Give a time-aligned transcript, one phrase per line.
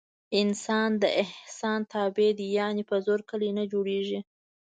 [0.41, 2.47] انسان د احسان تابع دی.
[2.59, 4.19] یعنې په زور کلي نه جوړېږي.